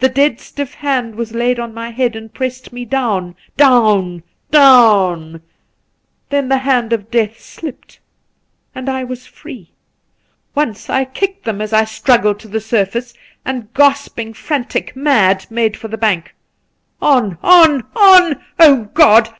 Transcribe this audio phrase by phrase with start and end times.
[0.00, 5.40] The dead stiff hand was laid on my head and pressed me down— down, down!
[6.30, 8.00] Then the hand of death slipped,
[8.74, 9.70] and I was free.
[10.52, 13.14] Once I kicked them as I struggled to the surface,
[13.44, 16.34] and gasping, frantic, mad, made for the bank.
[17.00, 18.90] On, on, on!
[18.94, 19.32] God